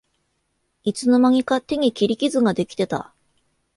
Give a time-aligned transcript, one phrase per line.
[0.83, 3.13] いつの間にか手に切り傷ができてた